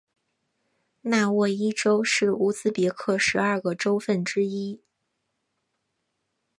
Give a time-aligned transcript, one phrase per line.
[1.01, 4.81] 纳沃伊州是乌兹别克十二个州份之一。